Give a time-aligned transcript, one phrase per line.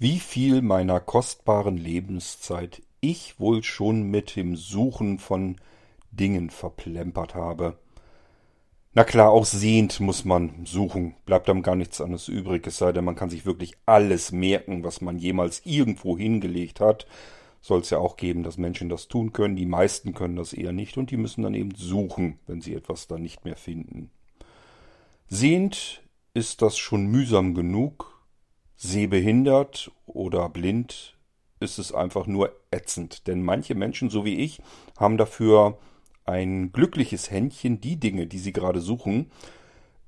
[0.00, 5.56] wie viel meiner kostbaren Lebenszeit ich wohl schon mit dem Suchen von
[6.10, 7.78] Dingen verplempert habe.
[8.94, 12.92] Na klar, auch sehend muss man suchen, bleibt einem gar nichts anderes übrig, es sei
[12.92, 17.06] denn, man kann sich wirklich alles merken, was man jemals irgendwo hingelegt hat.
[17.60, 20.72] Soll es ja auch geben, dass Menschen das tun können, die meisten können das eher
[20.72, 24.10] nicht und die müssen dann eben suchen, wenn sie etwas dann nicht mehr finden.
[25.28, 28.19] Sehend ist das schon mühsam genug,
[28.80, 31.14] sehbehindert oder blind
[31.60, 33.26] ist es einfach nur ätzend.
[33.26, 34.62] Denn manche Menschen, so wie ich,
[34.98, 35.78] haben dafür
[36.24, 39.30] ein glückliches Händchen, die Dinge, die sie gerade suchen,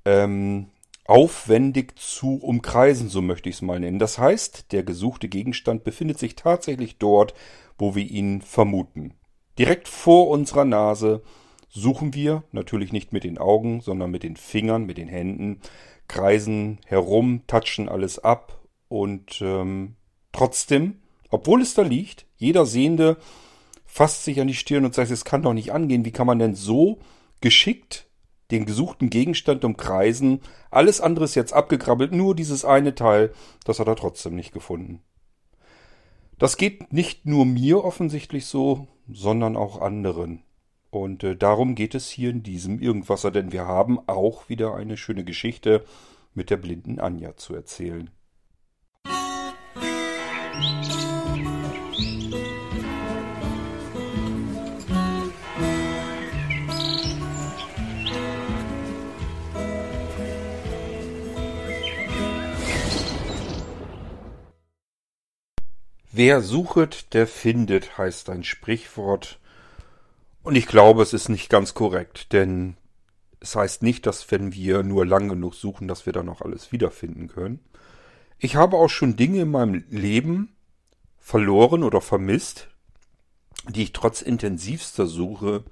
[0.05, 0.67] ähm,
[1.05, 3.99] aufwendig zu umkreisen, so möchte ich es mal nennen.
[3.99, 7.35] Das heißt, der gesuchte Gegenstand befindet sich tatsächlich dort,
[7.77, 9.13] wo wir ihn vermuten.
[9.59, 11.21] Direkt vor unserer Nase
[11.69, 15.59] suchen wir, natürlich nicht mit den Augen, sondern mit den Fingern, mit den Händen,
[16.07, 18.62] kreisen herum, touchen alles ab
[18.93, 19.95] und ähm,
[20.33, 23.17] trotzdem, obwohl es da liegt, jeder Sehende
[23.87, 26.05] fasst sich an die Stirn und sagt, es kann doch nicht angehen.
[26.05, 26.99] Wie kann man denn so
[27.41, 28.05] geschickt
[28.51, 30.41] den gesuchten Gegenstand umkreisen?
[30.69, 33.33] Alles andere ist jetzt abgekrabbelt, nur dieses eine Teil,
[33.65, 35.01] das hat er trotzdem nicht gefunden.
[36.37, 40.43] Das geht nicht nur mir offensichtlich so, sondern auch anderen.
[40.91, 44.97] Und äh, darum geht es hier in diesem Irgendwasser, denn wir haben auch wieder eine
[44.97, 45.83] schöne Geschichte
[46.35, 48.11] mit der blinden Anja zu erzählen.
[66.15, 69.39] Wer suchet, der findet, heißt ein Sprichwort.
[70.43, 72.77] Und ich glaube, es ist nicht ganz korrekt, denn
[73.39, 76.71] es heißt nicht, dass wenn wir nur lang genug suchen, dass wir dann auch alles
[76.71, 77.59] wiederfinden können.
[78.43, 80.53] Ich habe auch schon Dinge in meinem Leben
[81.17, 82.67] verloren oder vermisst,
[83.69, 85.63] die ich trotz intensivster Suche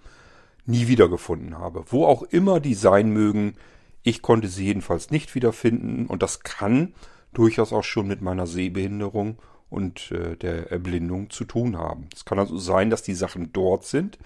[0.66, 1.84] nie wiedergefunden habe.
[1.88, 3.58] Wo auch immer die sein mögen,
[4.04, 6.94] ich konnte sie jedenfalls nicht wiederfinden und das kann
[7.34, 12.08] durchaus auch schon mit meiner Sehbehinderung und äh, der Erblindung zu tun haben.
[12.16, 14.18] Es kann also sein, dass die Sachen dort sind,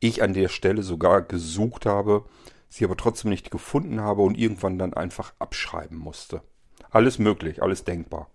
[0.00, 2.24] ich an der Stelle sogar gesucht habe,
[2.68, 6.42] sie aber trotzdem nicht gefunden habe und irgendwann dann einfach abschreiben musste.
[6.92, 8.30] Alles möglich, alles denkbar.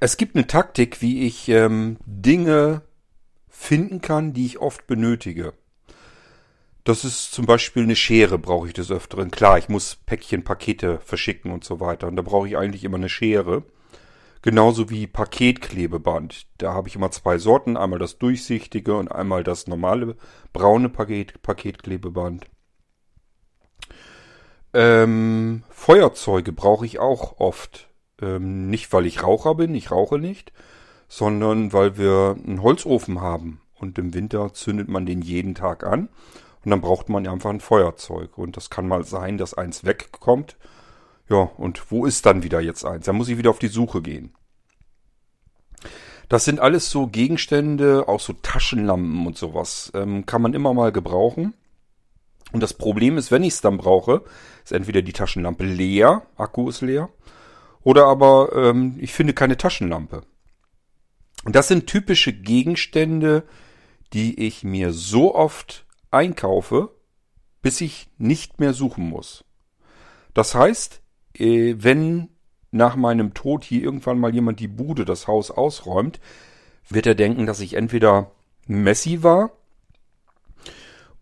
[0.00, 2.82] Es gibt eine Taktik, wie ich ähm, Dinge
[3.48, 5.54] finden kann, die ich oft benötige.
[6.84, 9.30] Das ist zum Beispiel eine Schere, brauche ich des Öfteren.
[9.30, 12.06] Klar, ich muss Päckchen, Pakete verschicken und so weiter.
[12.06, 13.64] Und da brauche ich eigentlich immer eine Schere.
[14.42, 16.46] Genauso wie Paketklebeband.
[16.58, 17.78] Da habe ich immer zwei Sorten.
[17.78, 20.16] Einmal das durchsichtige und einmal das normale
[20.52, 22.44] braune Paket, Paketklebeband.
[24.74, 27.88] Ähm, Feuerzeuge brauche ich auch oft.
[28.20, 30.52] Ähm, nicht, weil ich Raucher bin, ich rauche nicht,
[31.08, 33.60] sondern weil wir einen Holzofen haben.
[33.74, 36.08] Und im Winter zündet man den jeden Tag an.
[36.64, 38.36] Und dann braucht man einfach ein Feuerzeug.
[38.38, 40.56] Und das kann mal sein, dass eins wegkommt.
[41.28, 43.06] Ja, und wo ist dann wieder jetzt eins?
[43.06, 44.34] Da muss ich wieder auf die Suche gehen.
[46.28, 49.92] Das sind alles so Gegenstände, auch so Taschenlampen und sowas.
[49.94, 51.54] Ähm, kann man immer mal gebrauchen.
[52.54, 54.22] Und das Problem ist, wenn ich es dann brauche,
[54.62, 57.08] ist entweder die Taschenlampe leer, Akku ist leer,
[57.82, 60.22] oder aber ähm, ich finde keine Taschenlampe.
[61.44, 63.42] Und das sind typische Gegenstände,
[64.12, 66.90] die ich mir so oft einkaufe,
[67.60, 69.44] bis ich nicht mehr suchen muss.
[70.32, 71.02] Das heißt,
[71.36, 72.28] äh, wenn
[72.70, 76.20] nach meinem Tod hier irgendwann mal jemand die Bude, das Haus ausräumt,
[76.88, 78.30] wird er denken, dass ich entweder
[78.68, 79.50] Messi war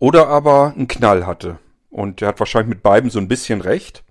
[0.02, 1.60] oder aber einen Knall hatte.
[1.88, 4.02] Und er hat wahrscheinlich mit beiden so ein bisschen recht.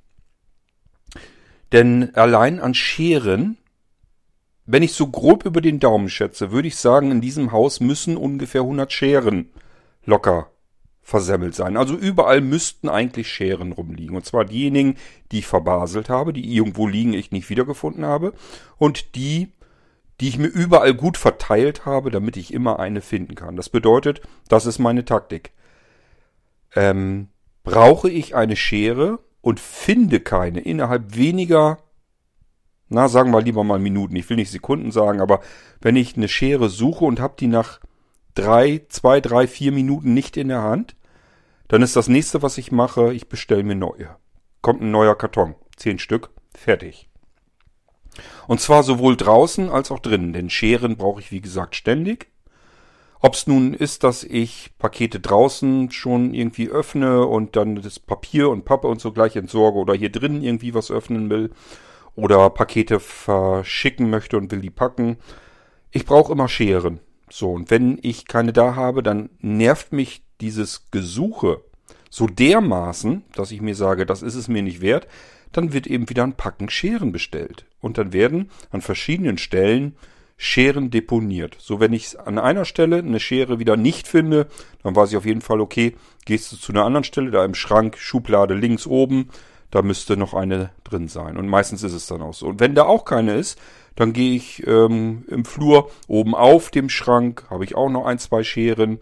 [1.73, 3.57] Denn allein an Scheren,
[4.65, 8.15] wenn ich so grob über den Daumen schätze, würde ich sagen, in diesem Haus müssen
[8.15, 9.49] ungefähr 100 Scheren
[10.05, 10.51] locker
[11.01, 11.75] versemmelt sein.
[11.75, 14.15] Also überall müssten eigentlich Scheren rumliegen.
[14.15, 14.95] Und zwar diejenigen,
[15.33, 18.31] die ich verbaselt habe, die irgendwo liegen, ich nicht wiedergefunden habe.
[18.77, 19.51] Und die,
[20.21, 23.57] die ich mir überall gut verteilt habe, damit ich immer eine finden kann.
[23.57, 25.51] Das bedeutet, das ist meine Taktik
[26.75, 27.29] ähm,
[27.63, 31.79] brauche ich eine Schere und finde keine innerhalb weniger,
[32.89, 35.41] na sagen wir lieber mal Minuten, ich will nicht Sekunden sagen, aber
[35.81, 37.79] wenn ich eine Schere suche und habe die nach
[38.35, 40.95] drei, zwei, drei, vier Minuten nicht in der Hand,
[41.67, 44.15] dann ist das nächste, was ich mache, ich bestelle mir neue.
[44.61, 47.09] Kommt ein neuer Karton, zehn Stück, fertig.
[48.47, 52.30] Und zwar sowohl draußen als auch drinnen, denn Scheren brauche ich wie gesagt ständig.
[53.23, 58.49] Ob es nun ist, dass ich Pakete draußen schon irgendwie öffne und dann das Papier
[58.49, 61.51] und Pappe und so gleich entsorge oder hier drinnen irgendwie was öffnen will.
[62.15, 65.17] oder Pakete verschicken möchte und will die packen.
[65.91, 66.99] Ich brauche immer Scheren.
[67.29, 71.61] So, und wenn ich keine da habe, dann nervt mich dieses Gesuche
[72.09, 75.07] so dermaßen, dass ich mir sage, das ist es mir nicht wert,
[75.53, 77.65] dann wird eben wieder ein Packen Scheren bestellt.
[77.79, 79.95] Und dann werden an verschiedenen Stellen
[80.43, 81.55] Scheren deponiert.
[81.59, 84.47] So, wenn ich an einer Stelle eine Schere wieder nicht finde,
[84.81, 85.95] dann weiß ich auf jeden Fall, okay,
[86.25, 89.29] gehst du zu einer anderen Stelle, da im Schrank, Schublade links oben,
[89.69, 91.37] da müsste noch eine drin sein.
[91.37, 92.47] Und meistens ist es dann auch so.
[92.47, 93.59] Und wenn da auch keine ist,
[93.95, 98.17] dann gehe ich ähm, im Flur oben auf dem Schrank, habe ich auch noch ein,
[98.17, 98.99] zwei Scheren,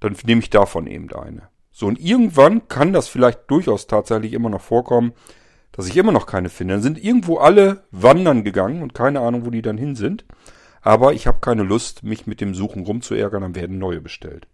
[0.00, 1.42] dann nehme ich davon eben eine.
[1.70, 5.12] So, und irgendwann kann das vielleicht durchaus tatsächlich immer noch vorkommen,
[5.70, 6.74] dass ich immer noch keine finde.
[6.74, 10.24] Dann sind irgendwo alle wandern gegangen und keine Ahnung, wo die dann hin sind.
[10.84, 14.46] Aber ich habe keine Lust, mich mit dem Suchen rumzuärgern, dann werden neue bestellt.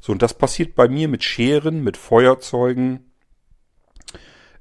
[0.00, 3.12] So, und das passiert bei mir mit Scheren, mit Feuerzeugen,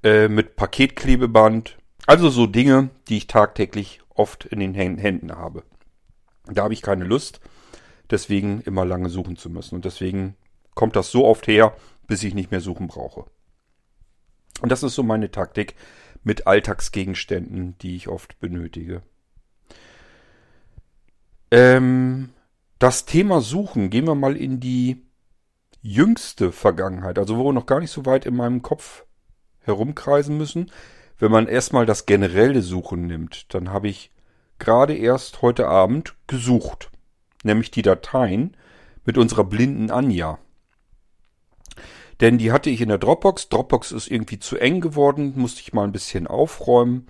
[0.04, 1.80] äh, mit Paketklebeband.
[2.06, 5.64] Also so Dinge, die ich tagtäglich oft in den Händen habe.
[6.46, 7.40] Da habe ich keine Lust,
[8.12, 9.74] deswegen immer lange suchen zu müssen.
[9.74, 10.36] Und deswegen
[10.76, 11.76] kommt das so oft her,
[12.06, 13.26] bis ich nicht mehr suchen brauche.
[14.62, 15.74] Und das ist so meine Taktik
[16.24, 19.02] mit Alltagsgegenständen, die ich oft benötige.
[21.52, 22.30] Ähm,
[22.80, 25.06] das Thema Suchen, gehen wir mal in die
[25.82, 29.06] jüngste Vergangenheit, also wo wir noch gar nicht so weit in meinem Kopf
[29.62, 30.72] herumkreisen müssen.
[31.18, 34.12] Wenn man erstmal das generelle Suchen nimmt, dann habe ich
[34.60, 36.92] gerade erst heute Abend gesucht,
[37.44, 38.58] nämlich die Dateien
[39.06, 40.40] mit unserer blinden Anja.
[42.22, 43.50] Denn die hatte ich in der Dropbox.
[43.50, 47.08] Dropbox ist irgendwie zu eng geworden, musste ich mal ein bisschen aufräumen.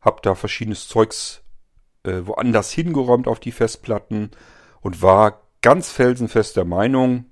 [0.00, 1.39] Hab da verschiedenes Zeugs
[2.04, 4.30] äh, woanders hingeräumt auf die Festplatten
[4.80, 7.26] und war ganz felsenfest der Meinung,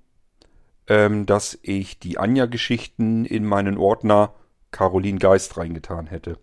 [0.87, 4.35] ähm, dass ich die Anja-Geschichten in meinen Ordner
[4.71, 6.39] Caroline Geist reingetan hätte.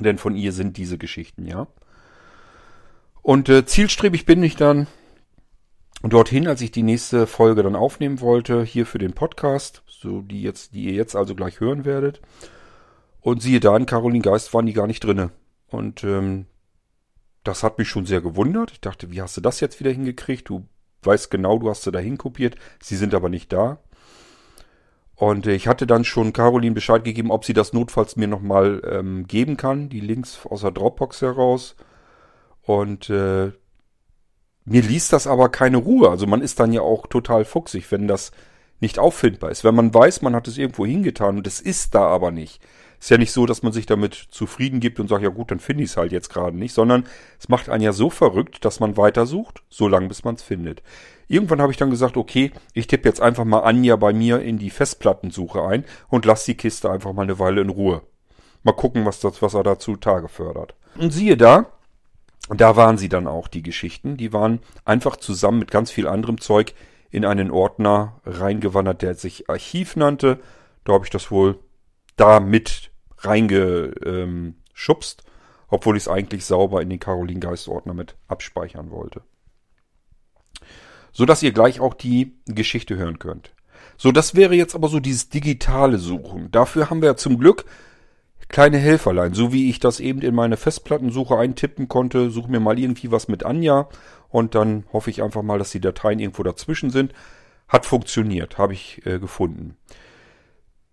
[0.00, 1.68] Denn von ihr sind diese Geschichten, ja.
[3.22, 4.86] Und äh, zielstrebig bin ich dann
[6.02, 10.42] dorthin, als ich die nächste Folge dann aufnehmen wollte, hier für den Podcast, so die
[10.42, 12.20] jetzt, die ihr jetzt also gleich hören werdet.
[13.20, 15.30] Und siehe da, in Caroline Geist waren die gar nicht drinne.
[15.68, 16.46] Und ähm,
[17.44, 18.72] das hat mich schon sehr gewundert.
[18.72, 20.48] Ich dachte, wie hast du das jetzt wieder hingekriegt?
[20.48, 20.66] Du
[21.02, 22.56] weißt genau, du hast sie da hinkopiert.
[22.82, 23.78] Sie sind aber nicht da.
[25.14, 29.26] Und ich hatte dann schon Caroline Bescheid gegeben, ob sie das notfalls mir nochmal ähm,
[29.28, 31.76] geben kann, die Links aus der Dropbox heraus.
[32.62, 33.52] Und äh,
[34.64, 36.10] mir ließ das aber keine Ruhe.
[36.10, 38.32] Also man ist dann ja auch total fuchsig, wenn das
[38.80, 39.62] nicht auffindbar ist.
[39.62, 42.60] Wenn man weiß, man hat es irgendwo hingetan und es ist da aber nicht,
[43.04, 45.60] ist ja nicht so, dass man sich damit zufrieden gibt und sagt, ja gut, dann
[45.60, 47.04] finde ich es halt jetzt gerade nicht, sondern
[47.38, 50.82] es macht einen ja so verrückt, dass man weitersucht, so lange bis man es findet.
[51.28, 54.56] Irgendwann habe ich dann gesagt, okay, ich tippe jetzt einfach mal Anja bei mir in
[54.56, 58.00] die Festplattensuche ein und lass die Kiste einfach mal eine Weile in Ruhe.
[58.62, 60.74] Mal gucken, was das, was er dazu Tage fördert.
[60.96, 61.66] Und siehe da,
[62.48, 64.16] da waren sie dann auch, die Geschichten.
[64.16, 66.72] Die waren einfach zusammen mit ganz viel anderem Zeug
[67.10, 70.40] in einen Ordner reingewandert, der sich Archiv nannte.
[70.84, 71.58] Da habe ich das wohl
[72.16, 72.93] da mit
[73.26, 75.24] reingeschubst,
[75.68, 79.22] obwohl ich es eigentlich sauber in den Caroline Geist Ordner mit abspeichern wollte.
[81.12, 83.54] So dass ihr gleich auch die Geschichte hören könnt.
[83.96, 86.50] So, das wäre jetzt aber so dieses digitale Suchen.
[86.50, 87.64] Dafür haben wir zum Glück
[88.48, 92.30] kleine Helferlein, so wie ich das eben in meine Festplattensuche eintippen konnte.
[92.30, 93.88] Suche mir mal irgendwie was mit Anja
[94.28, 97.12] und dann hoffe ich einfach mal, dass die Dateien irgendwo dazwischen sind.
[97.68, 99.76] Hat funktioniert, habe ich äh, gefunden.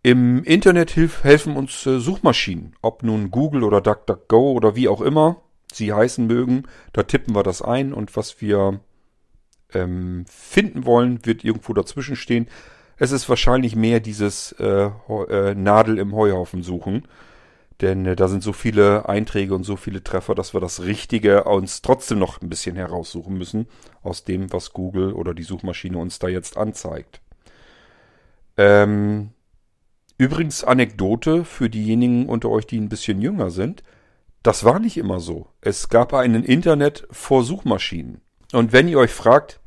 [0.04, 5.42] Im Internet helfen uns äh, Suchmaschinen, ob nun Google oder DuckDuckGo oder wie auch immer
[5.72, 6.64] sie heißen mögen.
[6.92, 8.80] Da tippen wir das ein und was wir
[9.74, 12.48] ähm, finden wollen, wird irgendwo dazwischen stehen.
[12.98, 14.90] Es ist wahrscheinlich mehr dieses äh,
[15.30, 17.08] äh, Nadel im Heuhaufen suchen.
[17.80, 21.44] Denn äh, da sind so viele Einträge und so viele Treffer, dass wir das Richtige
[21.46, 23.68] uns trotzdem noch ein bisschen heraussuchen müssen
[24.04, 27.22] aus dem, was Google oder die Suchmaschine uns da jetzt anzeigt.
[28.58, 29.32] Ähm,
[30.22, 33.82] Übrigens Anekdote für diejenigen unter euch, die ein bisschen jünger sind.
[34.44, 35.48] Das war nicht immer so.
[35.62, 38.22] Es gab einen Internet vor Suchmaschinen.
[38.54, 39.60] Und wenn ihr euch fragt,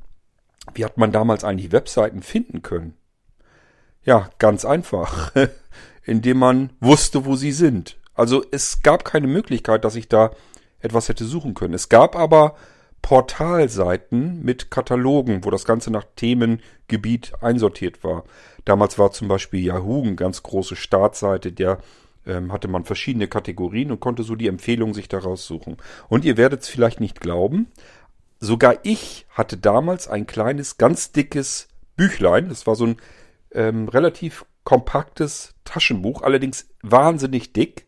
[0.72, 2.96] wie hat man damals eigentlich Webseiten finden können?
[4.04, 5.32] Ja, ganz einfach.
[6.04, 7.98] Indem man wusste, wo sie sind.
[8.14, 10.30] Also es gab keine Möglichkeit, dass ich da
[10.78, 11.74] etwas hätte suchen können.
[11.74, 12.54] Es gab aber
[13.04, 18.24] Portalseiten mit Katalogen, wo das Ganze nach Themengebiet einsortiert war.
[18.64, 21.80] Damals war zum Beispiel Yahoo eine ganz große Startseite, der
[22.24, 25.76] ähm, hatte man verschiedene Kategorien und konnte so die Empfehlungen sich daraus suchen.
[26.08, 27.66] Und ihr werdet es vielleicht nicht glauben,
[28.40, 31.68] sogar ich hatte damals ein kleines, ganz dickes
[31.98, 32.48] Büchlein.
[32.48, 32.96] Das war so ein
[33.52, 37.84] ähm, relativ kompaktes Taschenbuch, allerdings wahnsinnig dick.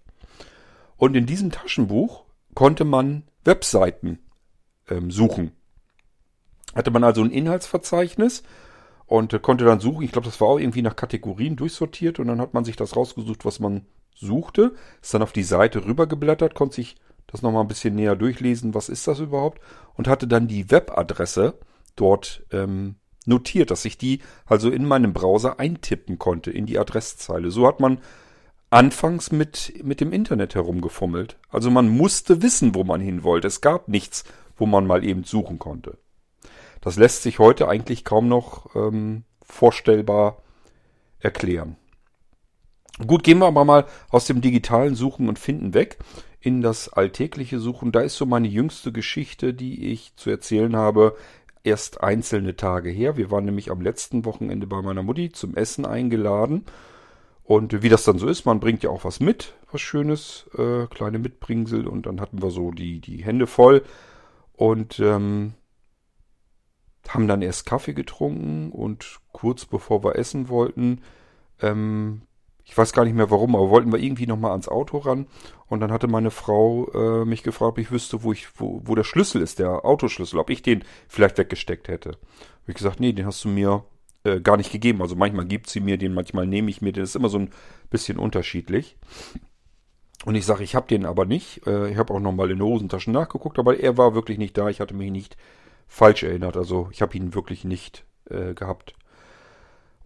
[0.98, 4.18] Und in diesem Taschenbuch konnte man Webseiten
[4.88, 5.52] ähm, suchen.
[6.74, 8.42] Hatte man also ein Inhaltsverzeichnis
[9.06, 10.04] und äh, konnte dann suchen.
[10.04, 12.96] Ich glaube, das war auch irgendwie nach Kategorien durchsortiert und dann hat man sich das
[12.96, 14.74] rausgesucht, was man suchte.
[15.00, 18.88] Ist dann auf die Seite rübergeblättert, konnte sich das nochmal ein bisschen näher durchlesen, was
[18.88, 19.60] ist das überhaupt
[19.94, 21.54] und hatte dann die Webadresse
[21.96, 27.50] dort ähm, notiert, dass ich die also in meinem Browser eintippen konnte in die Adresszeile.
[27.50, 27.98] So hat man
[28.70, 31.38] anfangs mit, mit dem Internet herumgefummelt.
[31.48, 33.48] Also man musste wissen, wo man hin wollte.
[33.48, 34.24] Es gab nichts,
[34.56, 35.98] wo man mal eben suchen konnte.
[36.80, 40.42] Das lässt sich heute eigentlich kaum noch ähm, vorstellbar
[41.18, 41.76] erklären.
[43.04, 45.98] Gut, gehen wir aber mal aus dem digitalen Suchen und Finden weg
[46.40, 47.92] in das alltägliche Suchen.
[47.92, 51.16] Da ist so meine jüngste Geschichte, die ich zu erzählen habe,
[51.64, 53.16] erst einzelne Tage her.
[53.16, 56.64] Wir waren nämlich am letzten Wochenende bei meiner Mutti zum Essen eingeladen.
[57.42, 60.86] Und wie das dann so ist, man bringt ja auch was mit, was Schönes, äh,
[60.86, 61.86] kleine Mitbringsel.
[61.86, 63.82] Und dann hatten wir so die, die Hände voll
[64.56, 65.54] und ähm,
[67.08, 71.02] haben dann erst Kaffee getrunken und kurz bevor wir essen wollten,
[71.60, 72.22] ähm,
[72.68, 75.26] ich weiß gar nicht mehr warum, aber wollten wir irgendwie nochmal ans Auto ran.
[75.68, 78.96] Und dann hatte meine Frau äh, mich gefragt, ob ich wüsste, wo, ich, wo, wo
[78.96, 82.10] der Schlüssel ist, der Autoschlüssel, ob ich den vielleicht weggesteckt hätte.
[82.10, 82.18] Habe
[82.66, 83.84] ich gesagt, nee, den hast du mir
[84.24, 85.00] äh, gar nicht gegeben.
[85.00, 87.02] Also manchmal gibt sie mir den, manchmal nehme ich mir den.
[87.02, 87.50] Das ist immer so ein
[87.88, 88.96] bisschen unterschiedlich.
[90.24, 91.66] Und ich sage, ich habe den aber nicht.
[91.66, 94.68] Äh, ich habe auch nochmal in den Hosentaschen nachgeguckt, aber er war wirklich nicht da.
[94.68, 95.36] Ich hatte mich nicht
[95.86, 96.56] falsch erinnert.
[96.56, 98.94] Also ich habe ihn wirklich nicht äh, gehabt.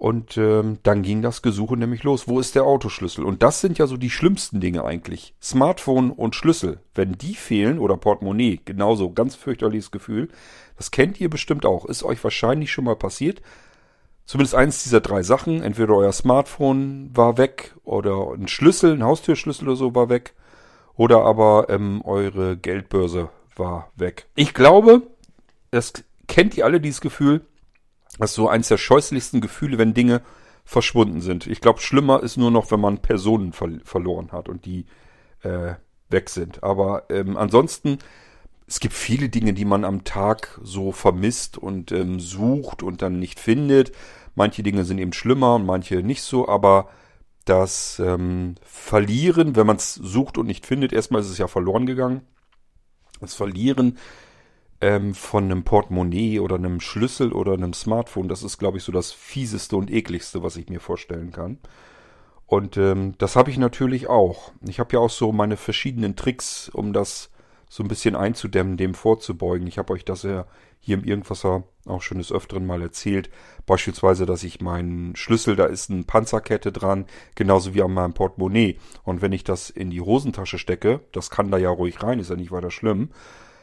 [0.00, 2.26] Und ähm, dann ging das Gesuche nämlich los.
[2.26, 3.22] Wo ist der Autoschlüssel?
[3.22, 5.34] Und das sind ja so die schlimmsten Dinge eigentlich.
[5.42, 6.80] Smartphone und Schlüssel.
[6.94, 10.30] Wenn die fehlen oder Portemonnaie, genauso, ganz fürchterliches Gefühl.
[10.78, 11.84] Das kennt ihr bestimmt auch.
[11.84, 13.42] Ist euch wahrscheinlich schon mal passiert.
[14.30, 15.62] Zumindest eins dieser drei Sachen.
[15.62, 20.34] Entweder euer Smartphone war weg oder ein Schlüssel, ein Haustürschlüssel oder so war weg.
[20.94, 24.26] Oder aber ähm, eure Geldbörse war weg.
[24.34, 25.02] Ich glaube,
[25.70, 25.92] das
[26.28, 27.42] kennt ihr alle, dieses Gefühl
[28.20, 30.20] das ist so eins der scheußlichsten Gefühle, wenn Dinge
[30.64, 31.46] verschwunden sind.
[31.46, 34.84] Ich glaube, schlimmer ist nur noch, wenn man Personen ver verloren hat und die
[35.42, 35.74] äh,
[36.10, 36.62] weg sind.
[36.62, 37.98] Aber ähm, ansonsten,
[38.66, 43.18] es gibt viele Dinge, die man am Tag so vermisst und ähm, sucht und dann
[43.18, 43.92] nicht findet.
[44.34, 46.88] Manche Dinge sind eben schlimmer und manche nicht so, aber
[47.44, 51.86] das ähm, Verlieren, wenn man es sucht und nicht findet, erstmal ist es ja verloren
[51.86, 52.22] gegangen.
[53.20, 53.98] Das Verlieren
[54.80, 58.92] ähm, von einem Portemonnaie oder einem Schlüssel oder einem Smartphone, das ist, glaube ich, so
[58.92, 61.58] das fieseste und ekligste, was ich mir vorstellen kann.
[62.46, 64.52] Und ähm, das habe ich natürlich auch.
[64.66, 67.29] Ich habe ja auch so meine verschiedenen Tricks, um das
[67.70, 69.68] so ein bisschen einzudämmen, dem vorzubeugen.
[69.68, 70.44] Ich habe euch das ja
[70.80, 73.30] hier im Irgendwasser auch schon des Öfteren mal erzählt.
[73.64, 78.76] Beispielsweise, dass ich meinen Schlüssel, da ist eine Panzerkette dran, genauso wie an meinem Portemonnaie.
[79.04, 82.30] Und wenn ich das in die Hosentasche stecke, das kann da ja ruhig rein, ist
[82.30, 83.10] ja nicht weiter schlimm.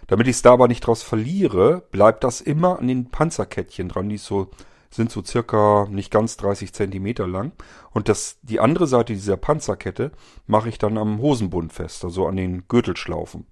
[0.08, 4.08] Damit ich es da aber nicht draus verliere, bleibt das immer an den Panzerkettchen dran,
[4.08, 4.50] die so
[4.90, 7.52] sind so circa nicht ganz 30 Zentimeter lang.
[7.92, 10.14] Und das, die andere Seite dieser Panzerkette
[10.46, 13.46] mache ich dann am Hosenbund fest, also an den Gürtelschlaufen.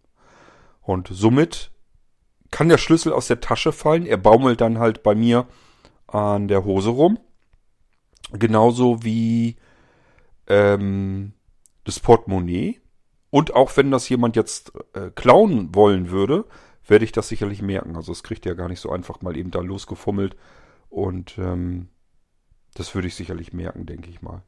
[0.86, 1.72] Und somit
[2.52, 4.06] kann der Schlüssel aus der Tasche fallen.
[4.06, 5.48] Er baumelt dann halt bei mir
[6.08, 7.20] an der Hose rum.
[8.32, 9.58] Genauso wie
[10.48, 11.34] ähm,
[11.84, 12.80] das Portemonnaie.
[13.32, 16.46] Und auch wenn das jemand jetzt äh, klauen wollen würde,
[16.88, 17.96] werde ich das sicherlich merken.
[17.96, 20.38] Also es kriegt ja gar nicht so einfach mal eben da losgefummelt.
[20.90, 21.90] Und ähm,
[22.76, 24.44] das würde ich sicherlich merken, denke ich mal.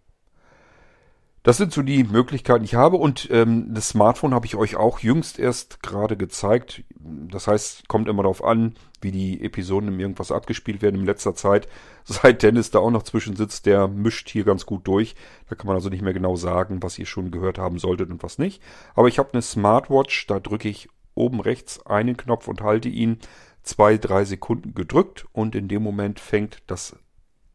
[1.48, 2.98] Das sind so die Möglichkeiten, die ich habe.
[2.98, 6.84] Und ähm, das Smartphone habe ich euch auch jüngst erst gerade gezeigt.
[7.00, 11.36] Das heißt, kommt immer darauf an, wie die Episoden im Irgendwas abgespielt werden in letzter
[11.36, 11.70] Zeit.
[12.04, 15.16] Seit Dennis da auch noch zwischen sitzt, der mischt hier ganz gut durch.
[15.48, 18.24] Da kann man also nicht mehr genau sagen, was ihr schon gehört haben solltet und
[18.24, 18.62] was nicht.
[18.94, 23.20] Aber ich habe eine Smartwatch, da drücke ich oben rechts einen Knopf und halte ihn
[23.64, 26.98] zwei, drei Sekunden gedrückt und in dem Moment fängt das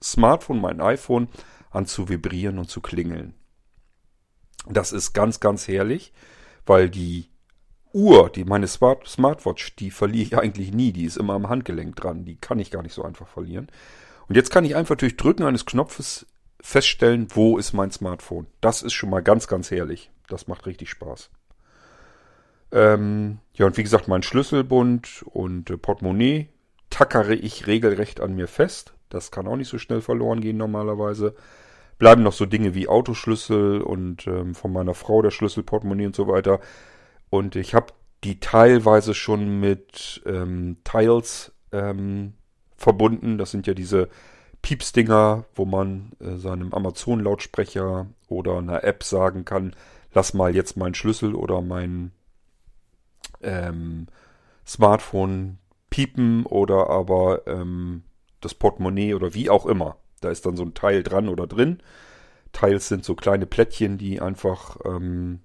[0.03, 1.29] Smartphone, mein iPhone,
[1.71, 3.35] an zu vibrieren und zu klingeln.
[4.69, 6.13] Das ist ganz, ganz herrlich,
[6.67, 7.29] weil die
[7.93, 10.93] Uhr, die meine Smart Smartwatch, die verliere ich eigentlich nie.
[10.93, 12.25] Die ist immer am Handgelenk dran.
[12.25, 13.69] Die kann ich gar nicht so einfach verlieren.
[14.29, 16.27] Und jetzt kann ich einfach durch Drücken eines Knopfes
[16.61, 18.47] feststellen, wo ist mein Smartphone.
[18.61, 20.11] Das ist schon mal ganz, ganz herrlich.
[20.29, 21.31] Das macht richtig Spaß.
[22.71, 26.49] Ähm, ja, und wie gesagt, mein Schlüsselbund und äh, Portemonnaie
[26.89, 28.95] tackere ich regelrecht an mir fest.
[29.11, 31.35] Das kann auch nicht so schnell verloren gehen normalerweise
[31.99, 36.17] bleiben noch so Dinge wie Autoschlüssel und ähm, von meiner Frau der Schlüssel, Portemonnaie und
[36.17, 36.61] so weiter.
[37.31, 37.93] Und ich habe
[38.25, 42.35] die teilweise schon mit ähm, Tiles ähm,
[42.77, 43.39] verbunden.
[43.39, 44.09] Das sind ja diese
[44.63, 49.75] Piepsdinger, wo man äh, seinem Amazon-Lautsprecher oder einer App sagen kann,
[50.15, 52.13] lass mal jetzt meinen Schlüssel oder mein
[53.43, 54.07] ähm,
[54.67, 55.59] Smartphone
[55.91, 58.05] piepen oder aber ähm,
[58.41, 59.97] das Portemonnaie oder wie auch immer.
[60.25, 61.79] Da ist dann so ein Teil dran oder drin.
[62.53, 65.41] Teils sind so kleine Plättchen, die einfach ähm,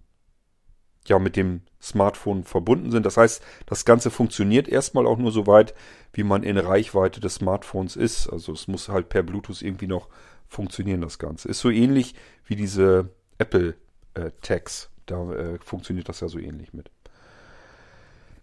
[1.06, 3.06] ja mit dem Smartphone verbunden sind.
[3.06, 5.74] Das heißt, das Ganze funktioniert erstmal auch nur so weit,
[6.14, 8.28] wie man in Reichweite des Smartphones ist.
[8.28, 10.10] Also es muss halt per Bluetooth irgendwie noch
[10.48, 11.48] funktionieren, das Ganze.
[11.50, 12.16] Ist so ähnlich
[12.46, 13.76] wie diese Apple
[14.14, 14.90] äh, Tags.
[15.06, 16.90] Da äh, funktioniert das ja so ähnlich mit.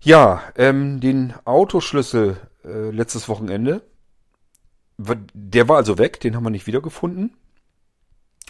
[0.00, 3.82] Ja, ähm, den Autoschlüssel äh, letztes Wochenende,
[4.98, 7.36] der war also weg, den haben wir nicht wiedergefunden.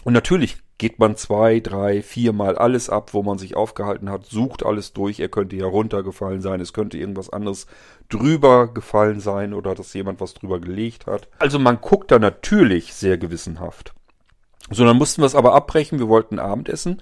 [0.03, 4.63] Und natürlich geht man zwei, drei, viermal alles ab, wo man sich aufgehalten hat, sucht
[4.63, 5.19] alles durch.
[5.19, 7.65] Er könnte ja runtergefallen sein, es könnte irgendwas anderes
[8.09, 11.27] drüber gefallen sein oder dass jemand was drüber gelegt hat.
[11.39, 13.95] Also man guckt da natürlich sehr gewissenhaft.
[14.69, 15.99] So, dann mussten wir es aber abbrechen.
[15.99, 17.01] Wir wollten Abendessen.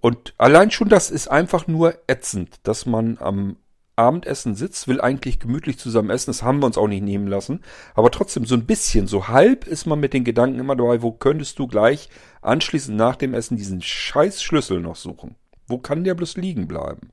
[0.00, 3.56] Und allein schon das ist einfach nur ätzend, dass man am
[3.96, 6.30] Abendessen sitzt, will eigentlich gemütlich zusammen essen.
[6.30, 7.62] Das haben wir uns auch nicht nehmen lassen.
[7.94, 11.12] Aber trotzdem so ein bisschen, so halb ist man mit den Gedanken immer dabei, wo
[11.12, 12.10] könntest du gleich
[12.42, 15.34] anschließend nach dem Essen diesen scheiß Schlüssel noch suchen?
[15.66, 17.10] Wo kann der bloß liegen bleiben?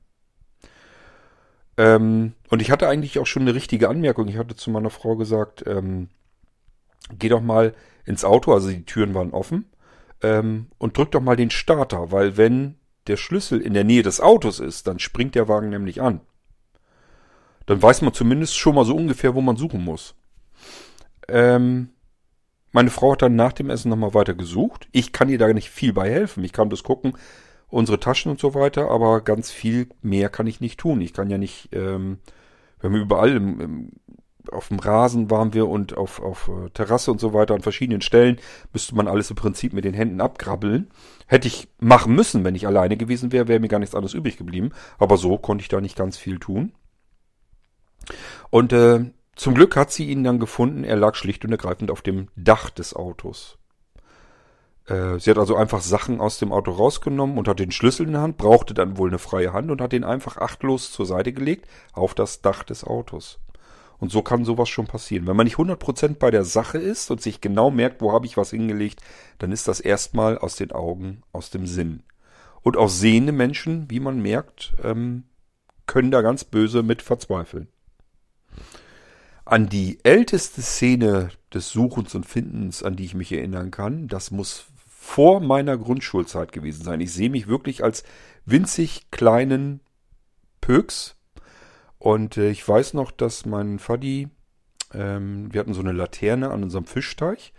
[1.76, 4.28] Ähm, und ich hatte eigentlich auch schon eine richtige Anmerkung.
[4.28, 6.08] Ich hatte zu meiner Frau gesagt, ähm,
[7.18, 7.74] geh doch mal
[8.04, 9.66] ins Auto, also die Türen waren offen,
[10.22, 12.76] ähm, und drück doch mal den Starter, weil wenn
[13.06, 16.20] der Schlüssel in der Nähe des Autos ist, dann springt der Wagen nämlich an.
[17.66, 20.14] Dann weiß man zumindest schon mal so ungefähr, wo man suchen muss.
[21.28, 21.90] Ähm,
[22.72, 24.88] meine Frau hat dann nach dem Essen nochmal weiter gesucht.
[24.92, 26.42] Ich kann ihr da nicht viel bei helfen.
[26.44, 27.16] Ich kann das gucken,
[27.68, 31.00] unsere Taschen und so weiter, aber ganz viel mehr kann ich nicht tun.
[31.00, 32.18] Ich kann ja nicht, ähm,
[32.80, 33.92] wenn wir überall im, im,
[34.50, 38.00] auf dem Rasen waren wir und auf, auf äh, Terrasse und so weiter an verschiedenen
[38.00, 38.38] Stellen
[38.72, 40.90] müsste man alles im Prinzip mit den Händen abgrabbeln.
[41.26, 44.36] Hätte ich machen müssen, wenn ich alleine gewesen wäre, wäre mir gar nichts anderes übrig
[44.36, 44.70] geblieben.
[44.98, 46.72] Aber so konnte ich da nicht ganz viel tun.
[48.50, 49.04] Und äh,
[49.36, 50.84] zum Glück hat sie ihn dann gefunden.
[50.84, 53.58] Er lag schlicht und ergreifend auf dem Dach des Autos.
[54.86, 58.12] Äh, sie hat also einfach Sachen aus dem Auto rausgenommen und hat den Schlüssel in
[58.12, 61.32] der Hand, brauchte dann wohl eine freie Hand und hat den einfach achtlos zur Seite
[61.32, 63.38] gelegt auf das Dach des Autos.
[63.98, 65.26] Und so kann sowas schon passieren.
[65.26, 68.36] Wenn man nicht 100% bei der Sache ist und sich genau merkt, wo habe ich
[68.36, 69.00] was hingelegt,
[69.38, 72.02] dann ist das erstmal aus den Augen, aus dem Sinn.
[72.60, 75.24] Und auch sehende Menschen, wie man merkt, ähm,
[75.86, 77.68] können da ganz böse mit verzweifeln.
[79.44, 84.30] An die älteste Szene des Suchens und Findens, an die ich mich erinnern kann, das
[84.30, 84.66] muss
[85.04, 87.00] vor meiner Grundschulzeit gewesen sein.
[87.00, 88.04] Ich sehe mich wirklich als
[88.46, 89.80] winzig kleinen
[90.62, 91.16] Pöks.
[91.98, 94.28] Und äh, ich weiß noch, dass mein Faddy,
[94.94, 97.52] ähm, wir hatten so eine Laterne an unserem Fischteich.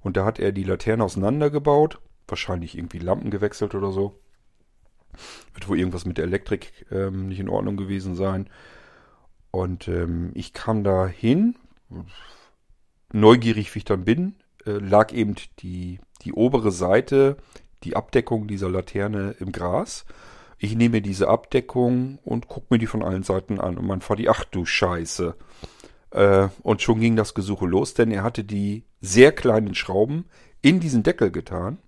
[0.00, 1.98] Und da hat er die Laterne auseinandergebaut.
[2.28, 4.20] Wahrscheinlich irgendwie Lampen gewechselt oder so.
[5.54, 8.48] Wird wohl irgendwas mit der Elektrik ähm, nicht in Ordnung gewesen sein.
[9.52, 11.56] Und ähm, ich kam da hin,
[13.12, 14.34] neugierig wie ich dann bin,
[14.66, 17.36] äh, lag eben die, die obere Seite,
[17.84, 20.06] die Abdeckung dieser Laterne im Gras.
[20.58, 23.76] Ich nehme diese Abdeckung und gucke mir die von allen Seiten an.
[23.76, 25.36] Und mein Vati, ach du Scheiße.
[26.12, 30.24] Äh, und schon ging das Gesuche los, denn er hatte die sehr kleinen Schrauben
[30.62, 31.78] in diesen Deckel getan.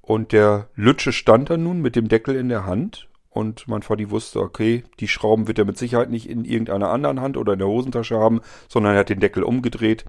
[0.00, 4.10] Und der Lütsche stand da nun mit dem Deckel in der Hand und mein Vati
[4.10, 7.60] wusste, okay, die Schrauben wird er mit Sicherheit nicht in irgendeiner anderen Hand oder in
[7.60, 10.04] der Hosentasche haben, sondern er hat den Deckel umgedreht,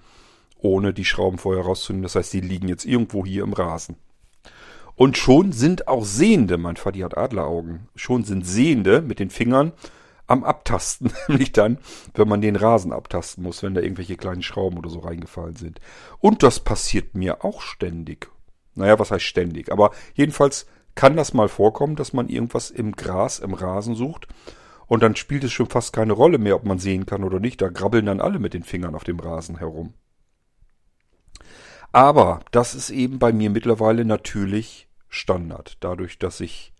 [0.58, 2.04] ohne die Schrauben vorher rauszunehmen.
[2.04, 3.96] Das heißt, die liegen jetzt irgendwo hier im Rasen.
[4.96, 9.72] Und schon sind auch Sehende, mein Vati hat Adleraugen, schon sind Sehende mit den Fingern
[10.28, 11.78] am Abtasten, nämlich dann,
[12.16, 15.80] wenn man den Rasen abtasten muss, wenn da irgendwelche kleinen Schrauben oder so reingefallen sind.
[16.20, 18.30] Und das passiert mir auch ständig.
[18.74, 19.72] Naja, was heißt ständig?
[19.72, 24.28] Aber jedenfalls kann das mal vorkommen, dass man irgendwas im Gras, im Rasen sucht
[24.88, 27.62] und dann spielt es schon fast keine Rolle mehr, ob man sehen kann oder nicht.
[27.62, 29.94] Da grabbeln dann alle mit den Fingern auf dem Rasen herum.
[31.94, 35.78] Aber das ist eben bei mir mittlerweile natürlich Standard.
[35.80, 36.74] Dadurch, dass ich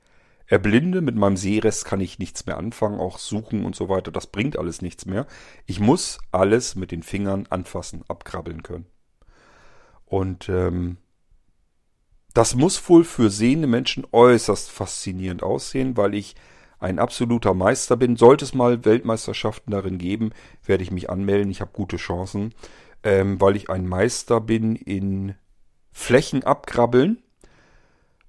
[0.46, 4.12] erblinde, mit meinem Sehrest kann ich nichts mehr anfangen, auch suchen und so weiter.
[4.12, 5.26] Das bringt alles nichts mehr.
[5.66, 8.88] Ich muss alles mit den Fingern anfassen, abkrabbeln können.
[10.06, 10.98] Und ähm,
[12.34, 16.36] das muss wohl für sehende Menschen äußerst faszinierend aussehen, weil ich
[16.80, 18.16] ein absoluter Meister bin.
[18.16, 20.32] Sollte es mal Weltmeisterschaften darin geben,
[20.66, 21.52] werde ich mich anmelden.
[21.52, 22.54] Ich habe gute Chancen,
[23.04, 25.36] ähm, weil ich ein Meister bin in
[25.92, 27.22] Flächen abgrabbeln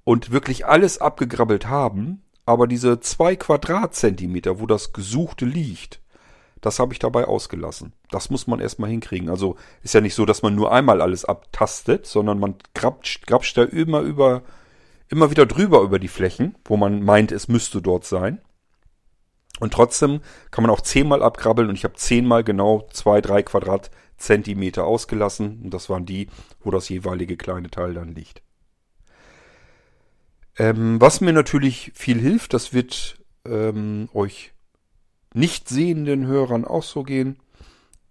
[0.04, 2.22] und wirklich alles abgegrabbelt haben.
[2.44, 6.01] Aber diese zwei Quadratzentimeter, wo das Gesuchte liegt,
[6.62, 7.92] das habe ich dabei ausgelassen.
[8.11, 9.29] Das muss man erstmal hinkriegen.
[9.29, 13.59] Also ist ja nicht so, dass man nur einmal alles abtastet, sondern man grapscht, grapscht
[13.59, 14.42] da immer über
[15.09, 18.40] immer wieder drüber über die Flächen, wo man meint, es müsste dort sein.
[19.61, 20.20] Und trotzdem
[20.51, 25.61] kann man auch zehnmal abkrabbeln und ich habe zehnmal genau zwei, drei Quadratzentimeter ausgelassen.
[25.64, 26.29] Und das waren die,
[26.61, 28.42] wo das jeweilige kleine Teil dann liegt.
[30.59, 34.53] Ähm, was mir natürlich viel hilft, das wird ähm, euch
[35.35, 37.38] nicht sehenden Hörern auch so gehen,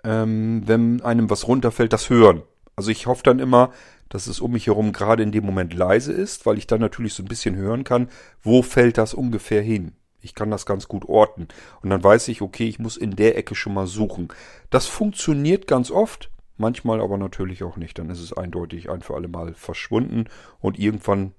[0.04, 2.44] ähm, wenn einem was runterfällt, das Hören.
[2.76, 3.72] Also ich hoffe dann immer,
[4.10, 7.14] dass es um mich herum gerade in dem Moment leise ist, weil ich dann natürlich
[7.14, 8.10] so ein bisschen hören kann,
[8.42, 9.94] wo fällt das ungefähr hin.
[10.22, 11.48] Ich kann das ganz gut orten.
[11.82, 14.28] Und dann weiß ich, okay, ich muss in der Ecke schon mal suchen.
[14.70, 17.98] Das funktioniert ganz oft, manchmal aber natürlich auch nicht.
[17.98, 20.26] Dann ist es eindeutig ein für alle Mal verschwunden
[20.60, 21.34] und irgendwann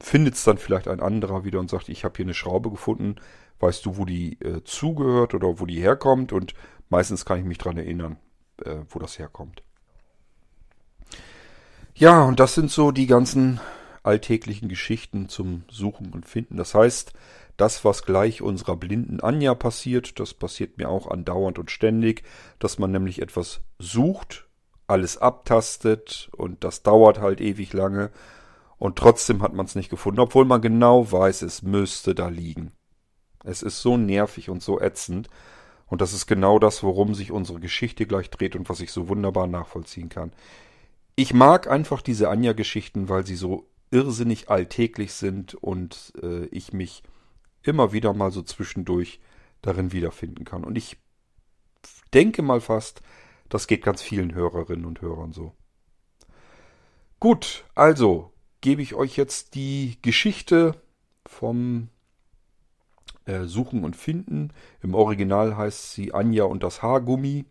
[0.00, 3.16] findet es dann vielleicht ein anderer wieder und sagt, ich habe hier eine Schraube gefunden.
[3.60, 6.32] Weißt du, wo die äh, zugehört oder wo die herkommt?
[6.32, 6.54] Und
[6.88, 8.16] meistens kann ich mich dran erinnern,
[8.64, 9.62] äh, wo das herkommt.
[11.94, 13.60] Ja, und das sind so die ganzen
[14.04, 16.56] alltäglichen Geschichten zum Suchen und Finden.
[16.56, 17.12] Das heißt,
[17.56, 22.22] das, was gleich unserer blinden Anja passiert, das passiert mir auch andauernd und ständig,
[22.60, 24.46] dass man nämlich etwas sucht,
[24.86, 28.10] alles abtastet und das dauert halt ewig lange
[28.78, 32.72] und trotzdem hat man es nicht gefunden, obwohl man genau weiß, es müsste da liegen.
[33.44, 35.28] Es ist so nervig und so ätzend
[35.86, 39.08] und das ist genau das, worum sich unsere Geschichte gleich dreht und was ich so
[39.08, 40.32] wunderbar nachvollziehen kann.
[41.16, 47.02] Ich mag einfach diese Anja-Geschichten, weil sie so irrsinnig alltäglich sind und äh, ich mich
[47.62, 49.20] immer wieder mal so zwischendurch
[49.62, 50.62] darin wiederfinden kann.
[50.62, 50.98] Und ich
[52.12, 53.00] denke mal fast,
[53.48, 55.54] das geht ganz vielen Hörerinnen und Hörern so.
[57.18, 60.80] Gut, also gebe ich euch jetzt die Geschichte
[61.26, 61.88] vom
[63.24, 64.50] äh, Suchen und Finden.
[64.82, 67.46] Im Original heißt sie Anja und das Haargummi,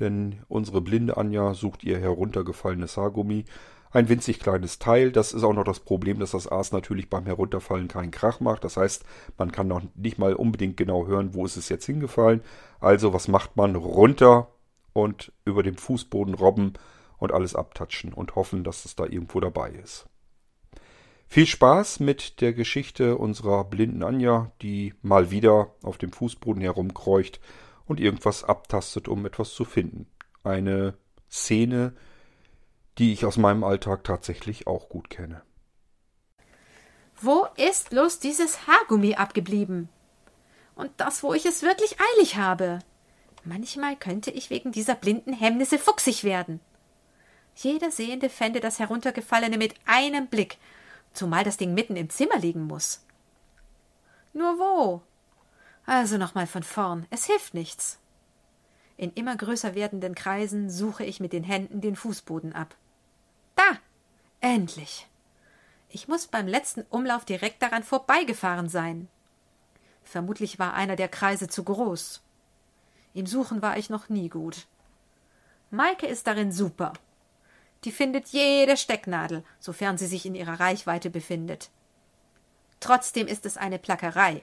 [0.00, 3.44] denn unsere blinde Anja sucht ihr heruntergefallenes Haargummi
[3.94, 5.12] ein winzig kleines Teil.
[5.12, 8.64] Das ist auch noch das Problem, dass das Aas natürlich beim Herunterfallen keinen Krach macht.
[8.64, 9.04] Das heißt,
[9.38, 12.42] man kann noch nicht mal unbedingt genau hören, wo ist es jetzt hingefallen.
[12.80, 13.76] Also was macht man?
[13.76, 14.48] Runter
[14.92, 16.74] und über dem Fußboden robben
[17.18, 20.06] und alles abtatschen und hoffen, dass es da irgendwo dabei ist.
[21.26, 27.40] Viel Spaß mit der Geschichte unserer blinden Anja, die mal wieder auf dem Fußboden herumkreucht
[27.86, 30.06] und irgendwas abtastet, um etwas zu finden.
[30.42, 30.94] Eine
[31.30, 31.94] Szene,
[32.98, 35.42] die ich aus meinem Alltag tatsächlich auch gut kenne.
[37.20, 39.88] Wo ist bloß dieses Haargummi abgeblieben?
[40.76, 42.80] Und das, wo ich es wirklich eilig habe.
[43.44, 46.60] Manchmal könnte ich wegen dieser blinden Hemmnisse fuchsig werden.
[47.54, 50.56] Jeder Sehende fände das Heruntergefallene mit einem Blick,
[51.14, 53.04] zumal das Ding mitten im Zimmer liegen muss.
[54.34, 55.02] Nur wo?
[55.86, 57.98] Also nochmal von vorn, es hilft nichts.
[58.96, 62.76] In immer größer werdenden Kreisen suche ich mit den Händen den Fußboden ab.
[63.56, 63.78] Da!
[64.40, 65.08] Endlich!
[65.88, 69.08] Ich muss beim letzten Umlauf direkt daran vorbeigefahren sein.
[70.02, 72.20] Vermutlich war einer der Kreise zu groß.
[73.14, 74.66] Im Suchen war ich noch nie gut.
[75.70, 76.92] Maike ist darin super.
[77.84, 81.70] Die findet jede Stecknadel, sofern sie sich in ihrer Reichweite befindet.
[82.80, 84.42] Trotzdem ist es eine Plackerei.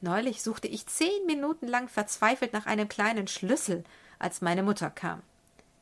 [0.00, 3.84] Neulich suchte ich zehn Minuten lang verzweifelt nach einem kleinen Schlüssel,
[4.18, 5.22] als meine Mutter kam.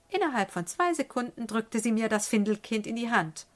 [0.09, 3.47] Innerhalb von zwei Sekunden drückte sie mir das Findelkind in die Hand.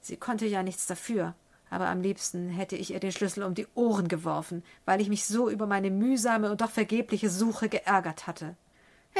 [0.00, 1.34] Sie konnte ja nichts dafür,
[1.70, 5.26] aber am liebsten hätte ich ihr den Schlüssel um die Ohren geworfen, weil ich mich
[5.26, 8.56] so über meine mühsame und doch vergebliche Suche geärgert hatte.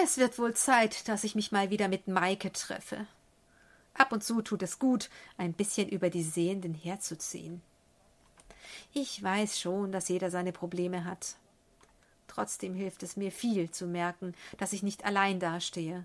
[0.03, 3.07] Es wird wohl Zeit, dass ich mich mal wieder mit Maike treffe.
[3.95, 7.63] Ab und zu tut es gut, ein bisschen über die Sehenden herzuziehen.
[8.93, 11.37] Ich weiß schon, dass jeder seine Probleme hat.
[12.27, 16.05] Trotzdem hilft es mir viel zu merken, dass ich nicht allein dastehe.